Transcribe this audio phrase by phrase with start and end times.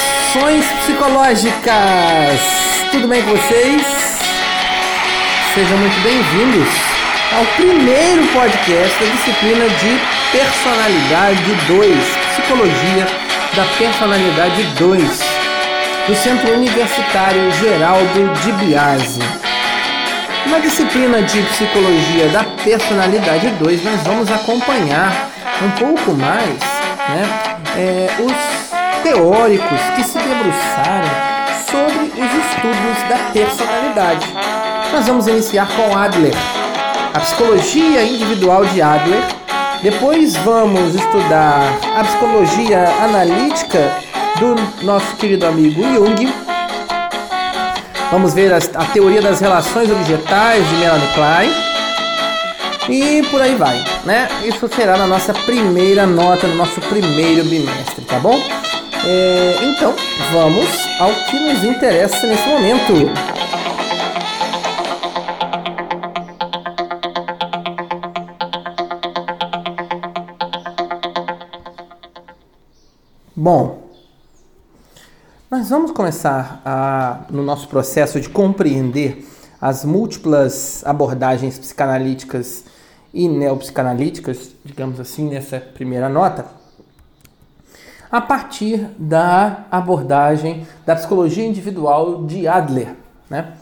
[0.00, 2.40] Saudações psicológicas!
[2.90, 3.82] Tudo bem com vocês?
[5.54, 6.68] Sejam muito bem-vindos
[7.36, 10.00] ao primeiro podcast da disciplina de
[10.32, 11.96] Personalidade 2,
[12.32, 13.06] Psicologia
[13.54, 15.02] da Personalidade 2,
[16.06, 19.20] do Centro Universitário Geraldo de Biase.
[20.46, 25.30] Na disciplina de Psicologia da Personalidade 2, nós vamos acompanhar
[25.62, 26.58] um pouco mais
[27.08, 27.28] né,
[27.76, 28.69] é, os
[29.02, 31.08] teóricos que se debruçaram
[31.70, 34.26] sobre os estudos da personalidade.
[34.92, 36.34] Nós vamos iniciar com Adler,
[37.14, 39.22] a psicologia individual de Adler.
[39.82, 43.90] Depois vamos estudar a psicologia analítica
[44.38, 46.32] do nosso querido amigo Jung.
[48.10, 51.70] Vamos ver a teoria das relações objetais de Melanie Klein.
[52.88, 54.28] E por aí vai, né?
[54.44, 58.59] Isso será na nossa primeira nota, no nosso primeiro bimestre, tá bom?
[59.02, 59.94] É, então,
[60.30, 62.92] vamos ao que nos interessa nesse momento.
[73.34, 73.88] Bom,
[75.50, 79.26] nós vamos começar a, no nosso processo de compreender
[79.58, 82.64] as múltiplas abordagens psicanalíticas
[83.14, 86.59] e neopsicanalíticas, digamos assim, nessa primeira nota
[88.10, 92.94] a partir da abordagem da psicologia individual de Adler,
[93.28, 93.54] né?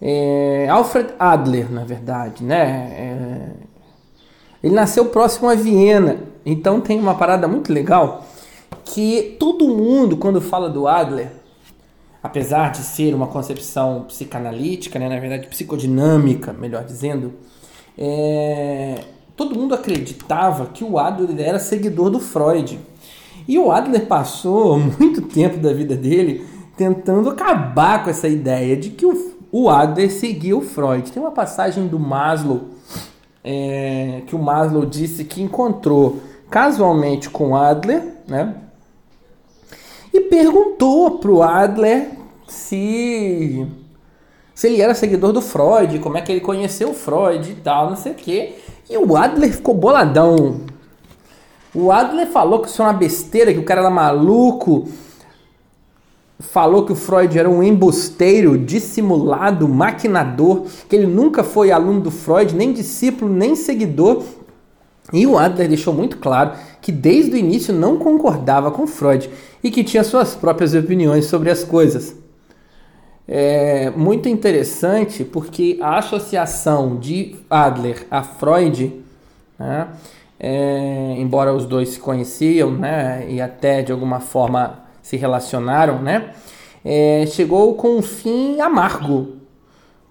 [0.00, 2.92] É, Alfred Adler, na verdade, né?
[2.98, 3.66] É,
[4.62, 8.24] ele nasceu próximo a Viena, então tem uma parada muito legal
[8.84, 11.30] que todo mundo, quando fala do Adler,
[12.22, 17.34] apesar de ser uma concepção psicanalítica, né, na verdade psicodinâmica, melhor dizendo,
[17.98, 19.00] é,
[19.36, 22.78] todo mundo acreditava que o Adler era seguidor do Freud.
[23.46, 26.46] E o Adler passou muito tempo da vida dele
[26.76, 31.10] tentando acabar com essa ideia de que o, o Adler seguia o Freud.
[31.10, 32.68] Tem uma passagem do Maslow
[33.42, 36.20] é, que o Maslow disse que encontrou
[36.50, 38.56] casualmente com Adler, né?
[40.12, 42.10] E perguntou pro Adler
[42.48, 43.66] se
[44.52, 47.90] se ele era seguidor do Freud, como é que ele conheceu o Freud e tal,
[47.90, 48.54] não sei o quê.
[48.88, 50.62] E o Adler ficou boladão.
[51.78, 54.88] O Adler falou que isso é uma besteira, que o cara era maluco.
[56.38, 62.10] Falou que o Freud era um embusteiro, dissimulado, maquinador, que ele nunca foi aluno do
[62.10, 64.24] Freud, nem discípulo, nem seguidor.
[65.12, 69.28] E o Adler deixou muito claro que desde o início não concordava com Freud
[69.62, 72.16] e que tinha suas próprias opiniões sobre as coisas.
[73.28, 79.04] É muito interessante porque a associação de Adler a Freud
[79.58, 79.88] né,
[80.38, 86.30] é, embora os dois se conheciam, né, e até de alguma forma se relacionaram, né,
[86.84, 89.36] é, chegou com um fim amargo,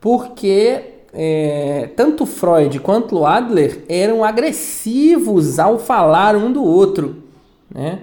[0.00, 7.22] porque é, tanto Freud quanto Adler eram agressivos ao falar um do outro,
[7.70, 8.00] né?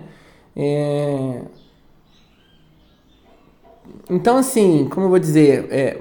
[0.55, 1.41] É,
[4.09, 5.99] então, assim, como eu vou dizer, é,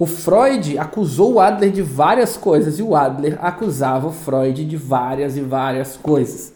[0.00, 4.74] o Freud acusou o Adler de várias coisas e o Adler acusava o Freud de
[4.74, 6.54] várias e várias coisas.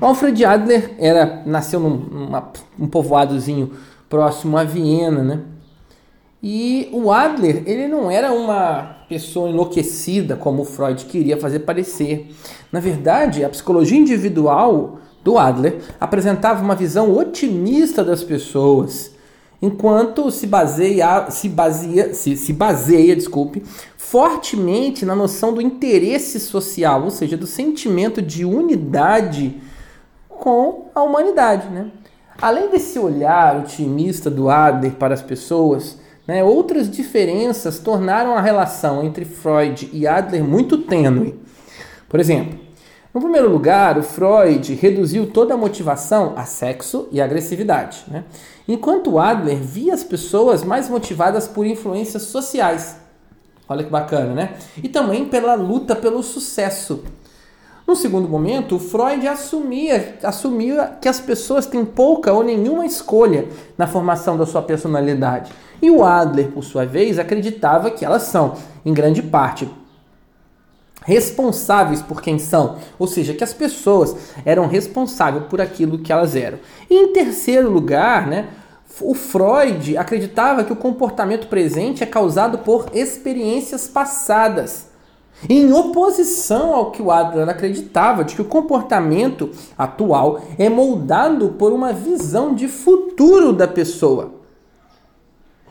[0.00, 3.70] O Alfred Adler era, nasceu num uma, um povoadozinho
[4.08, 5.40] próximo a Viena, né?
[6.42, 12.34] E o Adler, ele não era uma pessoa enlouquecida como o Freud queria fazer parecer.
[12.72, 19.12] Na verdade, a psicologia individual do Adler apresentava uma visão otimista das pessoas
[19.62, 23.62] enquanto se baseia, se baseia, se, se baseia, desculpe,
[23.96, 29.62] fortemente na noção do interesse social, ou seja, do sentimento de unidade
[30.28, 31.86] com a humanidade, né?
[32.40, 39.04] Além desse olhar otimista do Adler para as pessoas, né, outras diferenças tornaram a relação
[39.04, 41.38] entre Freud e Adler muito tênue.
[42.08, 42.58] Por exemplo,
[43.14, 48.24] no primeiro lugar, o Freud reduziu toda a motivação a sexo e agressividade, né?
[48.66, 52.96] enquanto Adler via as pessoas mais motivadas por influências sociais.
[53.68, 54.54] Olha que bacana, né?
[54.82, 57.04] E também pela luta pelo sucesso.
[57.86, 63.86] No segundo momento, Freud assumia, assumia que as pessoas têm pouca ou nenhuma escolha na
[63.86, 65.52] formação da sua personalidade.
[65.80, 68.54] E o Adler, por sua vez, acreditava que elas são,
[68.84, 69.68] em grande parte,
[71.04, 76.34] responsáveis por quem são, ou seja, que as pessoas eram responsáveis por aquilo que elas
[76.36, 76.58] eram.
[76.88, 78.48] E em terceiro lugar, né,
[79.00, 84.90] o Freud acreditava que o comportamento presente é causado por experiências passadas.
[85.48, 91.72] em oposição ao que o Adler acreditava de que o comportamento atual é moldado por
[91.72, 94.41] uma visão de futuro da pessoa.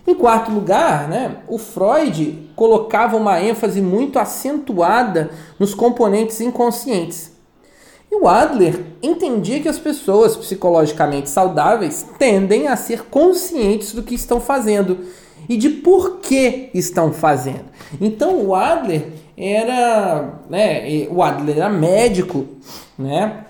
[0.06, 7.32] Em quarto lugar, né, o Freud colocava uma ênfase muito acentuada nos componentes inconscientes.
[8.12, 14.16] E o Adler entendia que as pessoas psicologicamente saudáveis tendem a ser conscientes do que
[14.16, 15.06] estão fazendo
[15.48, 17.66] e de por que estão fazendo.
[18.02, 19.08] Então o Adler
[19.38, 22.48] era, né, o Adler era médico,
[22.98, 23.46] né?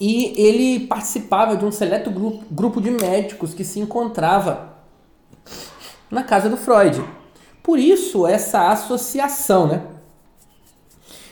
[0.00, 4.71] E ele participava de um seleto grupo, grupo de médicos que se encontrava
[6.12, 7.02] na casa do Freud.
[7.62, 9.82] Por isso essa associação, né?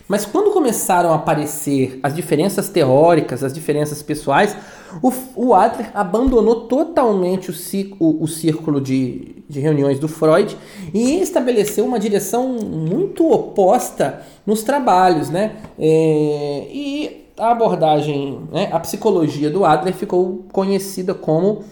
[0.09, 4.57] Mas quando começaram a aparecer as diferenças teóricas, as diferenças pessoais,
[5.01, 7.55] o, o Adler abandonou totalmente o,
[8.01, 10.57] o, o círculo de, de reuniões do Freud
[10.93, 15.57] e estabeleceu uma direção muito oposta nos trabalhos, né?
[15.79, 21.65] É, e a abordagem, né, a psicologia do Adler ficou conhecida como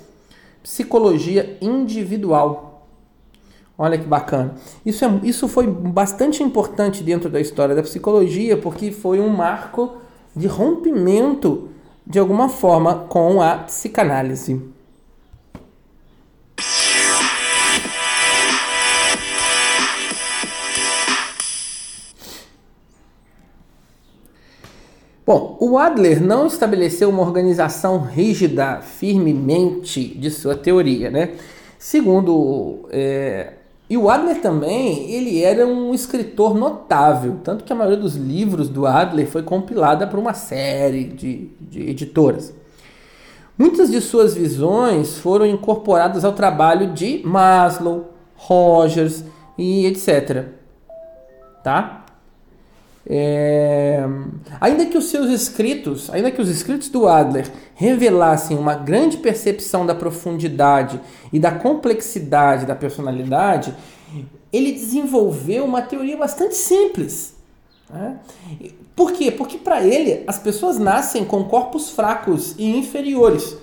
[0.63, 2.68] psicologia individual.
[3.81, 4.57] Olha que bacana.
[4.85, 9.99] Isso, é, isso foi bastante importante dentro da história da psicologia, porque foi um marco
[10.35, 11.69] de rompimento,
[12.05, 14.61] de alguma forma, com a psicanálise.
[25.25, 31.35] Bom, o Adler não estabeleceu uma organização rígida, firmemente de sua teoria, né?
[31.79, 33.53] Segundo é,
[33.90, 38.69] e o Adler também, ele era um escritor notável, tanto que a maioria dos livros
[38.69, 42.55] do Adler foi compilada por uma série de, de editoras.
[43.56, 49.25] Muitas de suas visões foram incorporadas ao trabalho de Maslow, Rogers
[49.56, 50.44] e etc.
[51.64, 52.05] Tá?
[53.11, 54.05] É...
[54.61, 59.87] Ainda que os seus escritos, ainda que os escritos do Adler revelassem uma grande percepção
[59.87, 61.01] da profundidade
[61.33, 63.75] e da complexidade da personalidade,
[64.53, 67.35] ele desenvolveu uma teoria bastante simples.
[67.89, 68.19] Né?
[68.95, 69.31] Por quê?
[69.31, 73.57] Porque para ele as pessoas nascem com corpos fracos e inferiores.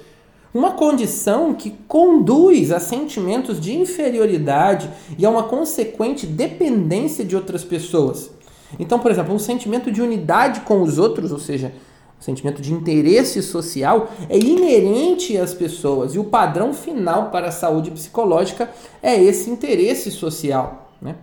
[0.54, 7.64] Uma condição que conduz a sentimentos de inferioridade e a uma consequente dependência de outras
[7.64, 8.32] pessoas.
[8.80, 11.74] Então, por exemplo, um sentimento de unidade com os outros, ou seja,
[12.20, 17.52] um sentimento de interesse social, é inerente às pessoas e o padrão final para a
[17.52, 18.70] saúde psicológica
[19.02, 20.92] é esse interesse social.
[21.02, 21.16] Né?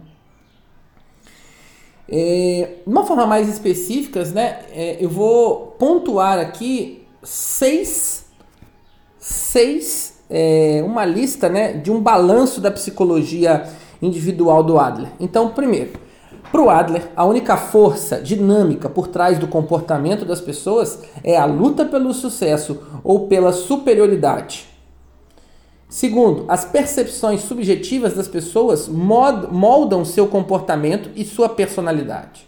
[2.08, 8.26] É, de uma forma mais específica, né, é, eu vou pontuar aqui seis,
[9.18, 13.66] seis é, uma lista né, de um balanço da psicologia
[14.00, 15.10] individual do Adler.
[15.20, 15.92] Então, primeiro,
[16.52, 21.46] para o Adler, a única força dinâmica por trás do comportamento das pessoas é a
[21.46, 24.68] luta pelo sucesso ou pela superioridade.
[25.88, 32.46] Segundo, as percepções subjetivas das pessoas moldam seu comportamento e sua personalidade.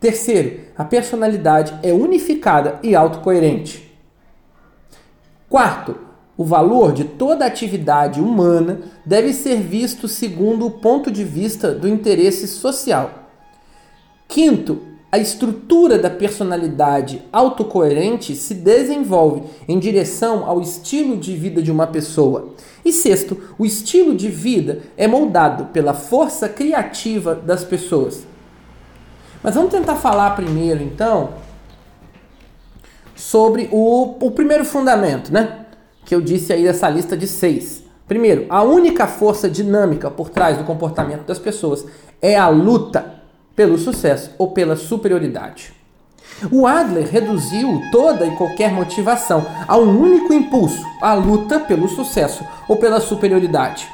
[0.00, 3.96] Terceiro, a personalidade é unificada e autocoerente.
[5.48, 5.96] Quarto,
[6.36, 11.88] o valor de toda atividade humana deve ser visto segundo o ponto de vista do
[11.88, 13.23] interesse social.
[14.28, 21.70] Quinto, a estrutura da personalidade autocoerente se desenvolve em direção ao estilo de vida de
[21.70, 22.48] uma pessoa.
[22.84, 28.26] E sexto, o estilo de vida é moldado pela força criativa das pessoas.
[29.40, 31.34] Mas vamos tentar falar primeiro, então,
[33.14, 35.66] sobre o, o primeiro fundamento, né?
[36.04, 37.84] Que eu disse aí dessa lista de seis.
[38.08, 41.86] Primeiro, a única força dinâmica por trás do comportamento das pessoas
[42.20, 43.13] é a luta
[43.54, 45.72] pelo sucesso ou pela superioridade.
[46.50, 52.44] O Adler reduziu toda e qualquer motivação a um único impulso, a luta pelo sucesso
[52.68, 53.88] ou pela superioridade.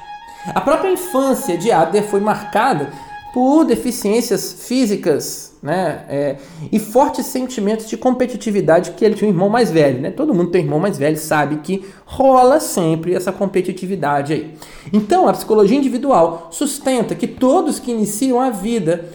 [0.47, 2.91] A própria infância de Adler foi marcada
[3.33, 6.37] por deficiências físicas né, é,
[6.73, 10.01] e fortes sentimentos de competitividade, porque ele tinha um irmão mais velho.
[10.01, 10.11] Né?
[10.11, 14.55] Todo mundo tem um irmão mais velho, sabe que rola sempre essa competitividade aí.
[14.93, 19.11] Então, a psicologia individual sustenta que todos que iniciam a vida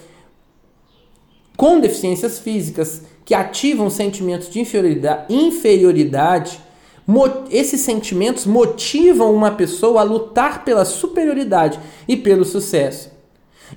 [1.55, 6.59] com deficiências físicas que ativam sentimentos de inferioridade, inferioridade
[7.51, 13.13] esses sentimentos motivam uma pessoa a lutar pela superioridade e pelo sucesso.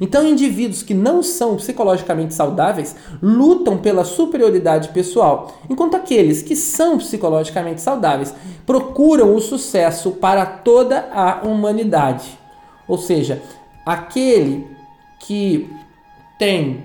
[0.00, 6.98] Então, indivíduos que não são psicologicamente saudáveis lutam pela superioridade pessoal, enquanto aqueles que são
[6.98, 8.34] psicologicamente saudáveis
[8.66, 12.38] procuram o sucesso para toda a humanidade.
[12.86, 13.42] Ou seja,
[13.84, 14.66] aquele
[15.20, 15.68] que
[16.38, 16.84] tem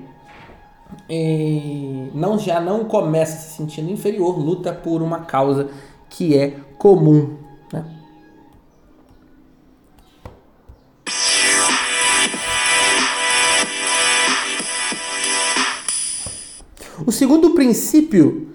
[1.09, 5.69] e não já não começa se sentindo inferior, luta por uma causa
[6.09, 7.37] que é comum.
[7.71, 7.85] Né?
[17.05, 18.53] O segundo princípio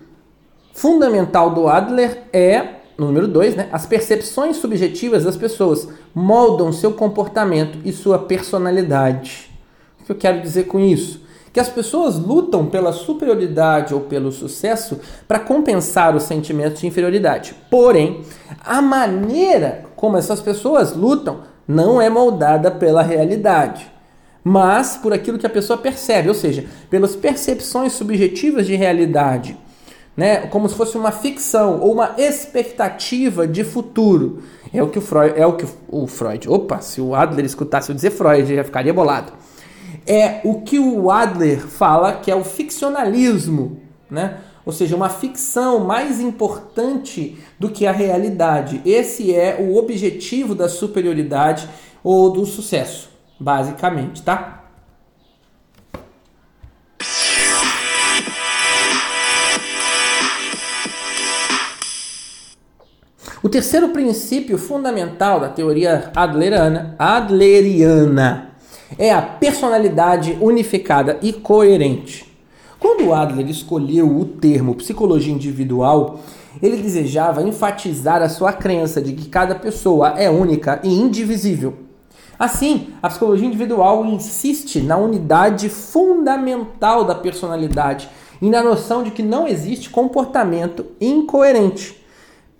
[0.72, 7.78] fundamental do Adler é, número 2, né, as percepções subjetivas das pessoas moldam seu comportamento
[7.84, 9.50] e sua personalidade.
[10.00, 11.27] O que eu quero dizer com isso?
[11.58, 17.52] Que as pessoas lutam pela superioridade ou pelo sucesso para compensar os sentimentos de inferioridade.
[17.68, 18.22] Porém,
[18.64, 23.90] a maneira como essas pessoas lutam não é moldada pela realidade
[24.44, 29.58] mas por aquilo que a pessoa percebe, ou seja, pelas percepções subjetivas de realidade,
[30.16, 30.46] né?
[30.46, 34.44] como se fosse uma ficção ou uma expectativa de futuro.
[34.72, 37.90] É o que o Freud, é o que o Freud, opa, se o Adler escutasse
[37.90, 39.32] eu dizer Freud, já ficaria bolado.
[40.08, 44.38] É o que o Adler fala que é o ficcionalismo, né?
[44.64, 48.80] Ou seja, uma ficção mais importante do que a realidade.
[48.84, 51.68] Esse é o objetivo da superioridade
[52.02, 54.64] ou do sucesso basicamente, tá?
[63.40, 68.47] O terceiro princípio fundamental da teoria adleriana, adleriana
[68.96, 72.24] é a personalidade unificada e coerente.
[72.78, 76.20] Quando Adler escolheu o termo psicologia individual,
[76.62, 81.88] ele desejava enfatizar a sua crença de que cada pessoa é única e indivisível
[82.38, 88.08] Assim, a psicologia individual insiste na unidade fundamental da personalidade
[88.40, 92.00] e na noção de que não existe comportamento incoerente.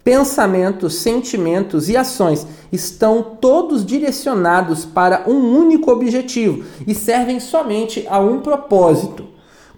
[0.03, 8.19] Pensamentos, sentimentos e ações estão todos direcionados para um único objetivo e servem somente a
[8.19, 9.27] um propósito.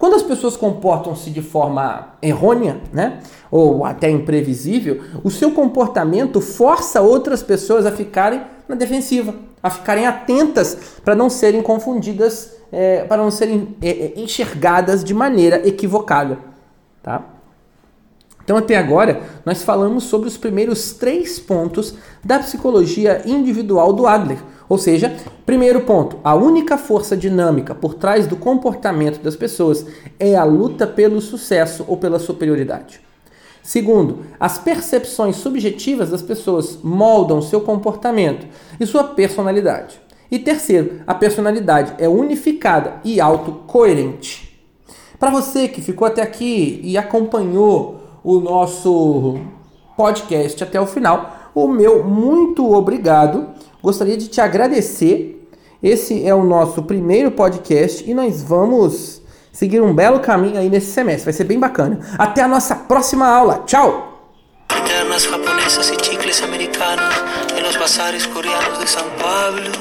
[0.01, 3.19] Quando as pessoas comportam-se de forma errônea, né,
[3.51, 10.07] ou até imprevisível, o seu comportamento força outras pessoas a ficarem na defensiva, a ficarem
[10.07, 16.39] atentas para não serem confundidas, é, para não serem é, enxergadas de maneira equivocada.
[17.03, 17.23] Tá?
[18.43, 24.39] Então, até agora, nós falamos sobre os primeiros três pontos da psicologia individual do Adler.
[24.67, 29.85] Ou seja, primeiro ponto, a única força dinâmica por trás do comportamento das pessoas
[30.19, 33.01] é a luta pelo sucesso ou pela superioridade.
[33.61, 38.47] Segundo, as percepções subjetivas das pessoas moldam seu comportamento
[38.79, 40.01] e sua personalidade.
[40.31, 44.57] E terceiro, a personalidade é unificada e autocoerente.
[45.19, 49.39] Para você que ficou até aqui e acompanhou o nosso
[49.97, 53.47] podcast até o final, o meu muito obrigado.
[53.81, 55.37] Gostaria de te agradecer.
[55.81, 60.91] Esse é o nosso primeiro podcast e nós vamos seguir um belo caminho aí nesse
[60.91, 61.25] semestre.
[61.25, 61.99] Vai ser bem bacana.
[62.17, 63.63] Até a nossa próxima aula.
[63.65, 64.09] Tchau!
[64.69, 67.13] Eternas japonesas y chicles americanos
[67.57, 69.71] en los bazares coreanos de San Pablo.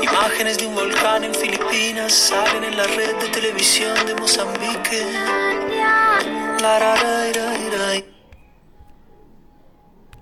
[0.00, 5.02] Imágenes de un volcán en Filipinas salen en la red de televisión de Mozambique.
[6.66, 8.15] la la la la